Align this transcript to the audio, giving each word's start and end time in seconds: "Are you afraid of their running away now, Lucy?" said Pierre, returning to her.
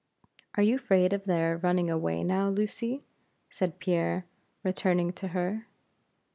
"Are 0.55 0.63
you 0.63 0.77
afraid 0.77 1.13
of 1.13 1.25
their 1.25 1.57
running 1.57 1.91
away 1.91 2.23
now, 2.23 2.49
Lucy?" 2.49 3.03
said 3.51 3.77
Pierre, 3.77 4.25
returning 4.63 5.13
to 5.13 5.27
her. 5.27 5.67